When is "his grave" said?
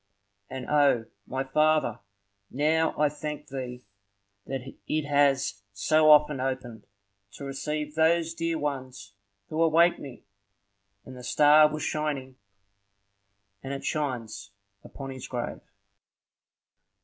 15.11-15.61